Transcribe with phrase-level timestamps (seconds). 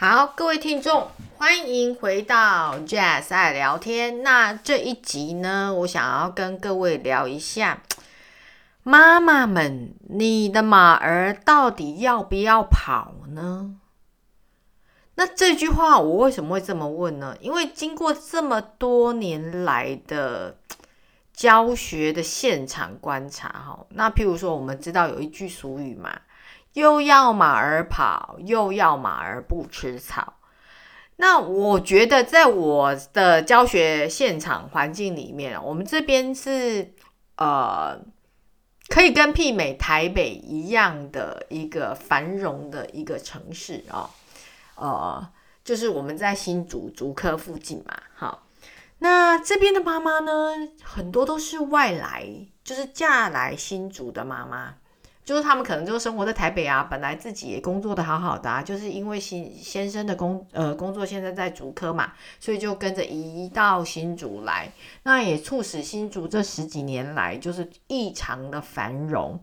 [0.00, 4.22] 好，各位听众，欢迎回到 Jazz 爱聊天。
[4.22, 7.82] 那这一集呢，我想要跟各位聊一下，
[8.82, 13.76] 妈妈们，你的马儿到底要不要跑呢？
[15.16, 17.36] 那这句话我为什么会这么问呢？
[17.38, 20.56] 因为经过这么多年来的
[21.34, 26.18] 教学的现场观察，哈，那譬如说，我们知道有一句俗语嘛。
[26.74, 30.34] 又要马儿跑，又要马儿不吃草。
[31.16, 36.94] 那我觉得，在我的教学现场环境里面，我们这边是
[37.36, 38.00] 呃，
[38.88, 44.08] 可以跟媲美台北一样的一个繁荣的一个城市哦。
[44.76, 45.30] 呃，
[45.62, 47.94] 就是我们在新竹竹科附近嘛。
[48.14, 48.46] 好，
[49.00, 52.26] 那这边的妈妈呢，很多都是外来，
[52.64, 54.76] 就是嫁来新竹的妈妈。
[55.30, 64.72] 就是他们可能就生活在台北啊，本来自己也工作的好好的啊，就是因为新先生的工呃工作现在在竹科嘛，所以就跟着移到新竹来，
[65.04, 69.38] 那也促使新竹这十几年来就是异常的繁荣。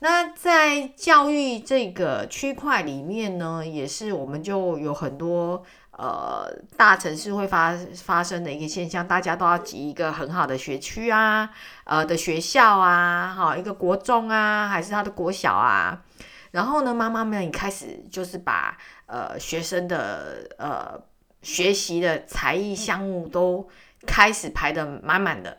[0.00, 5.62] 那在教育这个区块里面呢，也是我们就有很多。
[5.98, 11.50] 呃，大城市会发发生的一个现象，大家都要挤一个很好的学区啊，
[11.82, 16.04] 呃的学校啊，哈，一个国中啊，还是他的国小啊。
[16.52, 21.02] 然后呢，妈妈们也开始就是把呃学生的呃
[21.42, 23.68] 学习的才艺项目都
[24.06, 25.58] 开始排的满满的。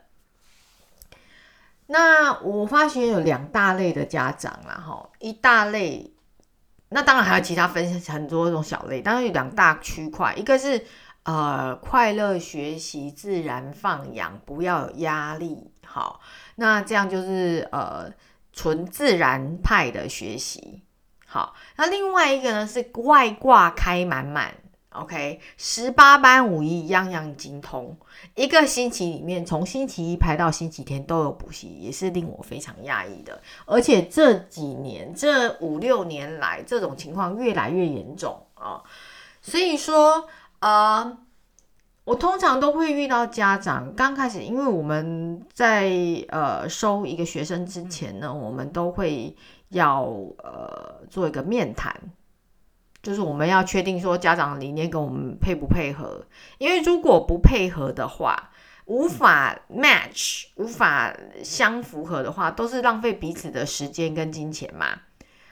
[1.88, 6.14] 那我发现有两大类的家长啦，哈，一大类。
[6.90, 10.84] 那当然还有其他分很多种小类，当然有两大区块，一个是
[11.24, 16.20] 呃快乐学习、自然放养，不要有压力，好，
[16.56, 18.12] 那这样就是呃
[18.52, 20.84] 纯自然派的学习，
[21.26, 24.54] 好，那另外一个呢是外挂开满满。
[24.92, 27.96] OK，十八般武艺，样样精通。
[28.34, 33.40] 一个星期里面，从星期一排到星期天都有补习，也是令我非常讶异的。
[33.68, 38.82] 而且这几年，这五六年来，这种情况越来越严重啊。
[39.44, 40.28] 所以说，
[40.60, 41.18] 呃，
[42.04, 45.92] 我通常都会遇到家长刚开始，因为我们在
[46.30, 49.36] 呃收一个学生之前呢，我们都会
[49.70, 50.02] 要
[50.40, 51.96] 呃做一个面谈。
[53.02, 56.26] 就是我们要确定说家长理念跟我们配不配合，
[56.58, 58.52] 因为如果不配合的话，
[58.86, 64.88] 无法 match，无法相符合的话，都是浪费彼此的时间跟金钱嘛。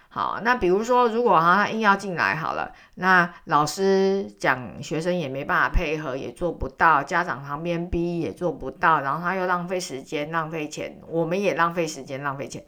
[0.10, 12.62] 好，那比如说如果他硬要进来好了，那老师讲学生也没办法配合，也做不到，家长旁边逼也做不到，然后他又浪费时间浪费钱，我们也浪费时间浪费钱，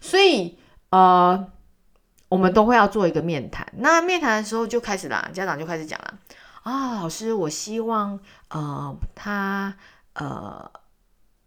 [0.00, 0.58] 所以
[0.90, 1.50] 呃。
[2.28, 6.18] 我们都会要做一个面谈，那面谈的时候就开始啦，家长就开始讲了
[6.62, 9.74] 啊，老师，我希望呃他
[10.12, 10.70] 呃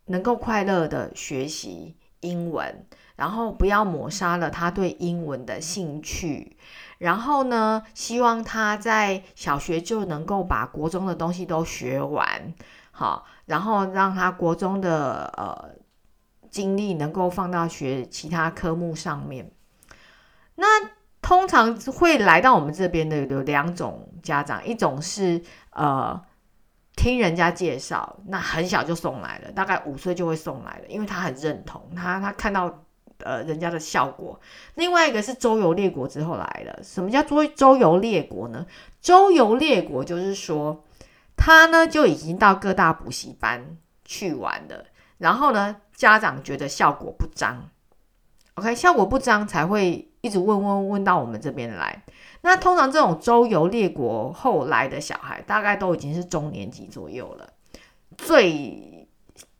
[0.06, 6.58] 能够快乐的学习英文，然后不要抹杀了他对英文的兴趣，
[6.98, 12.53] 然后呢，希望他在小学就能够把国中的东西都学完，
[12.90, 15.69] 好，然后让他国中的呃
[16.50, 19.52] 精力能够放到学其他科目上面。
[20.61, 20.89] 那
[21.23, 25.41] 通常会来到我们这边的有两种家长，一种是
[25.72, 26.22] 呃
[26.95, 32.83] 听人家介绍，那很小就送来了，大概五岁就会送来了，因为他很认同，他他看到
[33.23, 34.39] 呃人家的效果。
[34.75, 38.63] 另外一个是周游列国之后来的，什么叫周周游列国呢？
[39.01, 40.83] 周游列国就是说
[41.35, 44.85] 他呢就已经到各大补习班去玩了，
[45.17, 47.67] 然后呢家长觉得效果不彰
[48.53, 50.07] ，OK，效果不彰才会。
[50.21, 52.03] 一直问问问到我们这边来，
[52.41, 57.49] 那通常这种周游列国后来的小孩，大概都已经是中年级左右了，
[58.17, 59.07] 最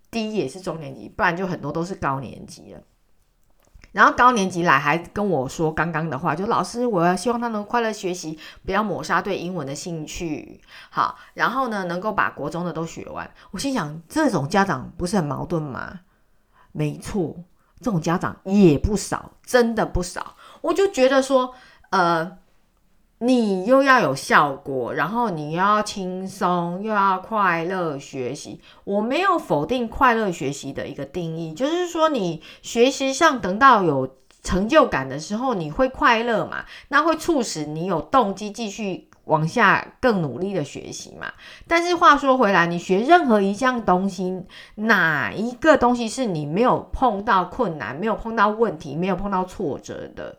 [0.09, 2.81] 低也是中年级，不然就很多都是高年级了。
[3.91, 10.61] 然后高年级来还跟我说刚刚的话，就老师，我要希望他能快乐学习，不要抹杀对英文的兴趣。
[10.90, 13.29] 好，然后呢，能够把国中的都学完。
[13.52, 15.99] 我心想，这种家长不是很矛盾吗？
[16.72, 17.35] 没错，
[17.81, 20.37] 这种家长也不少，真的不少。
[20.61, 21.53] 我就觉得说，
[21.90, 22.37] 呃，
[23.19, 28.59] 你又要有效果，然后你又要轻松，又要快乐学习。
[28.84, 36.66] 我没有否定快乐学习的一个定义，就是说你学习上等到有成就感的时候，你会快乐嘛？
[36.87, 41.31] 那会促使你有动机继续往下更努力的学习嘛？
[41.67, 44.43] 但是话说回来，你学任何一项东西，
[44.73, 50.37] 哪一个东西是你没有碰到困难、没有碰到问题、没有碰到挫折的？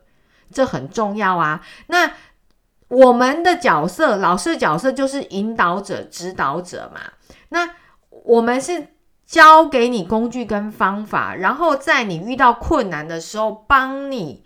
[0.53, 1.65] 这很重要啊！
[1.87, 2.11] 那
[2.87, 7.01] 我们的角色，老师的角色就是引导者、指导者嘛。
[7.49, 7.69] 那
[8.23, 8.89] 我们是
[9.25, 14.43] 教给你工具跟方法，然后在你遇到困难的时候，帮你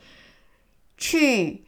[0.97, 1.65] 去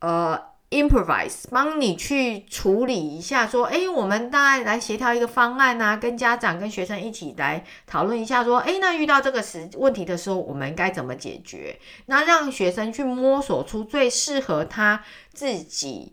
[0.00, 0.49] 呃。
[0.70, 11.78] improvise，帮你去处理一下，说，哎，我们大概来协调一个方案啊，跟家长、跟学生一起来讨论一下，说，哎，那遇到这个时问题的时候，我们该怎么解决？
[12.06, 15.02] 那让学生去摸索出最适合他
[15.32, 16.12] 自己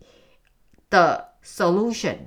[0.90, 2.18] 的 solution。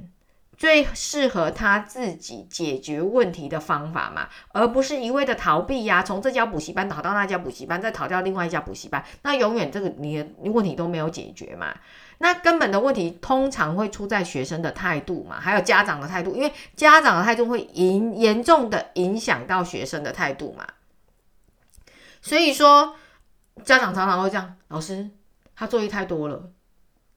[0.56, 6.02] 最适合他自己解决问题的方法嘛，而不是一味的逃避呀。
[6.02, 11.74] 从这家补习班逃到那家补习班，再逃掉另外一家补习班，那永远这个你的问题都没有解决嘛。
[12.22, 20.66] 那根本的问题通常会出在学生的态度嘛，还有家长的态度，因为家长的态度会影严重的影响到学生的态度嘛。
[22.20, 22.94] 所以说，
[23.64, 25.10] 家长常常会这样，老师
[25.56, 26.50] 他作业太多了，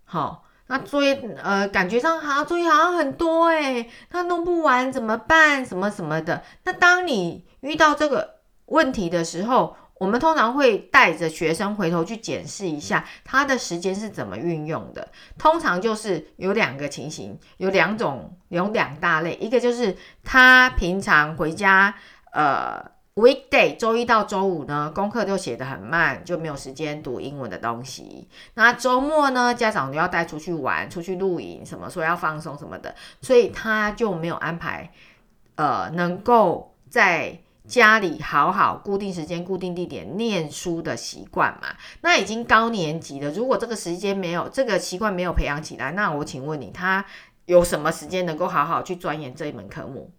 [0.05, 0.45] 好。
[0.67, 1.13] 那作业
[1.43, 5.63] 呃，感觉上好，作业好像很多诶，他弄不完怎么办？
[5.63, 6.41] 什么什么的。
[6.63, 15.07] 那当你遇到这个问题的时候，我们通常会带着学生回头去检视一下他的时间是怎么运用的。
[15.37, 21.95] 通常就是有两个情形，有两种，有两大类，一个就是他平常回家
[22.31, 22.93] 呃。
[23.15, 28.27] Weekday 周一到周五呢，功课就写得很慢，就没有时间读英文的东西。
[28.55, 34.91] 那周末呢，家长都要带出去玩、出去露营，什么说要放松什么的，所以他就没有安排，
[35.57, 37.37] 呃，能够在
[37.67, 41.75] 家里好好固定时间、固定地点念书的习惯嘛。
[42.01, 47.05] 那已经高年级了，如果这个时间没有这个习惯没有培养起来，那我请问你，他
[47.45, 50.11] 有什么时间能够好好去钻研这一门科目？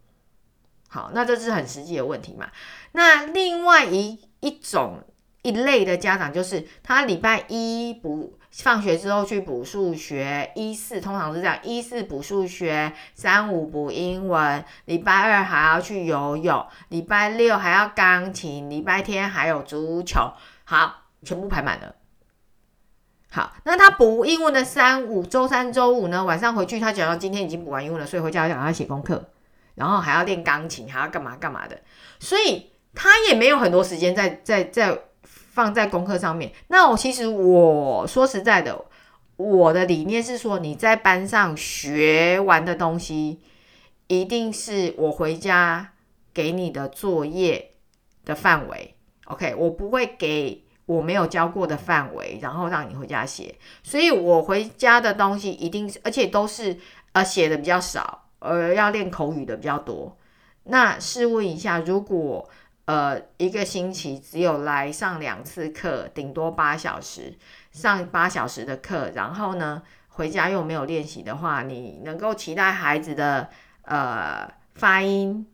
[0.88, 2.48] 好，那这是很实际的问题嘛？
[2.92, 5.02] 那另外一一种
[5.42, 20.32] 一类的家长，就是他礼拜一不放学之后去补数学，一四通常是这样，一四补数学，三五补英文，礼拜二还要去游泳，礼拜六还要钢琴，礼拜天还有足球，
[20.64, 21.94] 好，全部排满了。
[23.30, 29.30] 好，那他补英文的三五周三周五呢，晚上回去他讲到今天已经补完英文了，所以回家要讲他写功课。
[29.74, 31.76] 然后还要练钢琴，还要干嘛干嘛的，
[32.20, 34.96] 所以他也没有很多时间在在在
[35.54, 36.50] 放在功课上面。
[36.66, 38.84] 那我其实我说实在的，
[39.36, 43.38] 我的理念是说，你在班上学完的东西，
[44.08, 45.92] 一定是我回家
[46.34, 47.70] 给你的作业
[48.24, 48.94] 的范围。
[49.26, 53.54] OK，我不会给我没有教过的范围，然后让你回家写。
[53.84, 56.76] 所以我回家的东西一定是，而且都是
[57.12, 58.22] 呃写的比较少。
[58.40, 60.18] 呃，要练口语的比较多。
[60.64, 62.46] 那试问一下，如果
[62.86, 67.36] 呃一个星期只有来上两次课，顶多八小时，
[67.72, 73.48] 上八小时的课，然后呢回家又没有练习的话，你能够期待孩子的
[73.82, 75.46] 呃发音、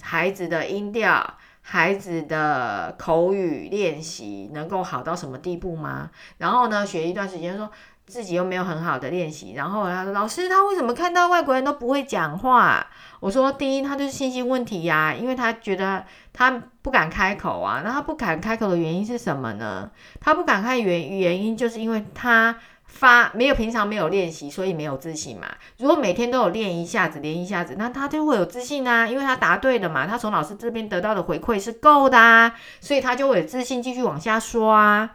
[0.00, 6.10] 孩子的音调、孩子的口语练习能够好到什么地步吗？
[6.38, 7.70] 然后呢，学一段时间说。
[8.08, 12.86] 自己又没有很好的练习，然后他说：“老师，他为什么看到外国人都不会讲话？”
[13.20, 16.02] 我说：“第一，他就是信心问题呀，因为他觉得
[16.32, 17.82] 他不敢开口啊。
[17.84, 19.90] 那他不敢开口的原因是什么呢？
[20.20, 22.56] 他不敢开原原因就是因为他
[22.86, 25.46] 发没有平常没有练习，所以没有自信嘛。
[25.76, 35.10] 如果每天都有练一下子，练一下子，那他就会有自信啊，因为他答对了嘛，他从老师这边得到的回馈是够的啊，所以他就会有自信继续往下说啊。”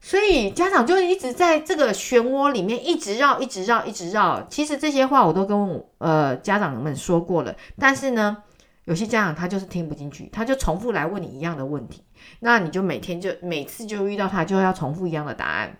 [0.00, 4.46] 所以家长就一直在这个漩涡里面一直绕，一直绕，一直绕。
[4.48, 8.44] 其实这些话我都跟呃家长们说过了，但是呢，
[8.84, 12.04] 有些家长他就是听不进去，他就重复来问你一样的问题。
[12.38, 15.76] 那你就每天就每次就遇到他就要重复一样的答案，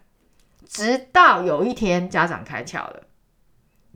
[0.66, 3.02] 直到有一天家长开窍了，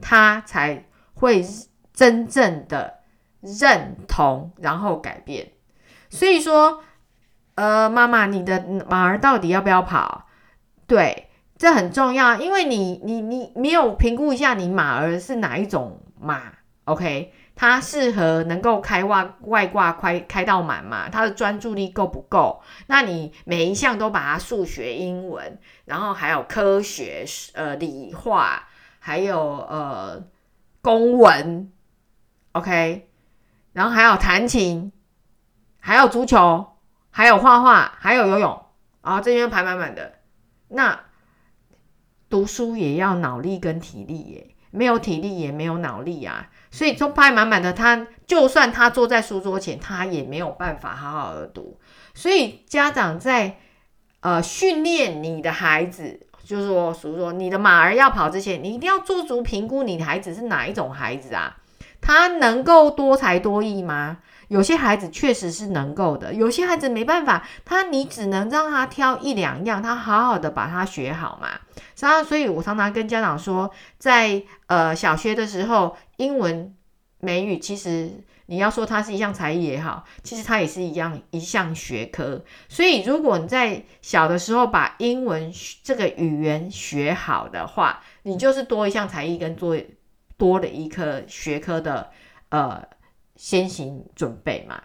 [0.01, 1.45] 他才会
[1.93, 2.99] 真正的
[3.41, 5.51] 认同，然后改变。
[6.09, 6.81] 所以说。
[7.55, 10.25] 呃，妈妈，你的马儿到底要不要跑？
[10.87, 16.53] 对，这很重要，因为你你你没有评估一下你马儿是哪一种马
[16.85, 17.31] ，OK？
[17.55, 21.07] 它适合能够开外外挂开开到满嘛？
[21.09, 22.63] 它的专注力够不够？
[22.87, 28.67] 那你每一项都把它数学、英文，然后还有科学、呃理化，
[28.97, 30.23] 还有呃
[30.81, 31.71] 公文
[32.53, 33.07] ，OK？
[33.73, 34.91] 然后还有弹琴，
[35.79, 36.72] 还有足球。
[37.15, 38.59] 还有画画，还有游泳，
[39.01, 40.13] 啊，这边排满满的。
[40.69, 40.99] 那
[42.27, 46.49] 读书也要脑力跟体力耶，没有体力也没有脑力啊。
[46.71, 51.79] 所以都排满满的，他就算他坐在书桌前，他也没有办法好好的读。
[52.15, 53.57] 所以家长在
[54.21, 61.57] 呃训练你的孩子，就是说，属于说你的马儿要跑之前，你一定要做足评估，你的孩子是哪一种孩子啊？
[62.01, 64.17] 他能够多才多艺吗？
[64.47, 71.49] 有些孩子确实是能够的，有些孩子没办法，他你只能让他挑一两样，他好好的把它学好嘛。
[71.95, 76.75] 常所以我常常跟家长说，在呃小学的时候，英文、
[77.19, 78.11] 美语其实
[78.47, 82.43] 你要说它是一项才艺也好，其实它也是一样一项学科。
[82.67, 89.77] 所以如果你在小的时候把英文这个语言学好的话，你就是多一项才艺跟做
[90.35, 92.11] 多的一科学科的
[92.49, 92.83] 呃
[93.35, 94.81] 先行准备嘛。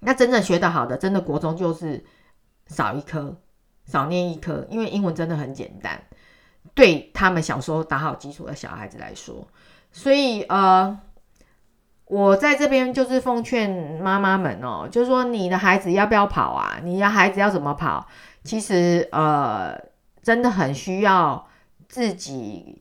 [0.00, 2.04] 那真正学得好的，真的国中就是
[2.66, 3.36] 少一科。
[3.86, 6.00] 少念一科，因为英文真的很简单，
[6.74, 9.48] 对他们小时候打好基础的小孩子来说，
[9.90, 10.96] 所以呃，
[12.04, 16.78] 我在这边就是奉劝妈妈们哦，就是说你的孩子要不要跑啊？
[16.84, 18.06] 你的孩子要怎么跑？
[18.44, 19.76] 其实呃，
[20.22, 21.48] 真的很需要
[21.88, 22.79] 自己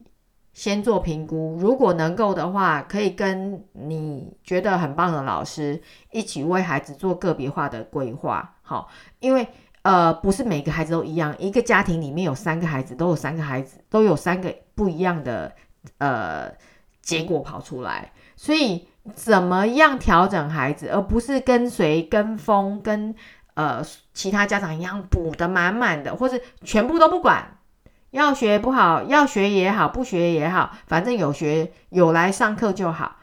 [0.60, 8.89] 先做评估，如果能够的话，可以跟你觉得很棒的老师一起为孩子做个别化的规划，好，
[9.20, 9.48] 因为。
[9.82, 15.56] 呃，不是每个孩子都一样，一个家庭里面有三个孩子，都有三个孩子，都有三个不一样的
[16.00, 16.51] 呃
[17.01, 18.12] 结果跑出来。
[18.36, 18.86] 所以
[19.16, 23.16] 怎么样调整孩子，而不是跟随、跟风、跟
[23.54, 23.82] 呃
[24.13, 27.59] 其他家长一样补的满满的，或是全部都不管，
[28.12, 33.18] 要学不好，要学也好，不学也好，反正有学有来上课就好。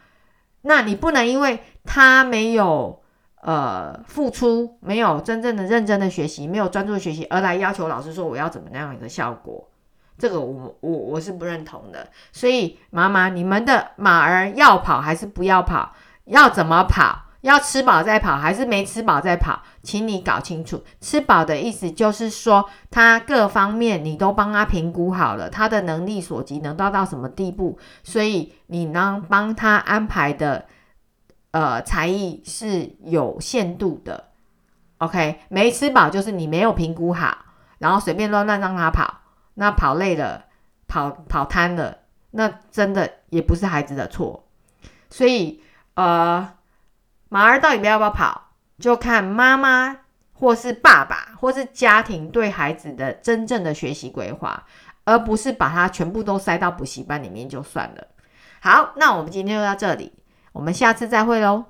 [0.63, 3.03] 那你不能因为他没有。
[3.43, 9.69] 呃，付出没有真正的认真的学习，没有专注学习，而来要求老师说我要怎么样一个效果，
[10.19, 12.09] 这个我我我是不认同的。
[12.33, 15.95] 所以妈妈，你们的马儿要跑还是不要跑？
[16.25, 17.26] 要怎么跑？
[17.41, 19.63] 要吃饱再跑还是没吃饱再跑？
[19.83, 20.83] 请你搞清楚。
[21.01, 30.67] 吃饱的意思就是说，他各方面你都帮他评估好了，他的能力所及能到到什么地步，所以你能帮他安排的。
[31.53, 34.25] 呃，才艺是有限度的
[34.99, 37.35] ，OK，没吃饱就是你没有评估好，
[37.79, 39.21] 然后随便乱乱让他跑，
[39.55, 40.45] 那跑累了，
[40.87, 41.97] 跑跑瘫了，
[42.33, 44.45] 那真的也不是孩子的错。
[45.09, 45.63] 所以，
[45.95, 46.47] 呃，
[47.29, 49.97] 马儿到底要不要跑，就看妈妈
[50.33, 54.65] 或是爸爸或是家庭对孩子的真正的学习规划，
[55.05, 58.07] 而不是把它全部都塞到补习班里面就算了。
[58.61, 60.13] 好，那我们今天就到这里。
[60.53, 61.65] 我们下次再会喽。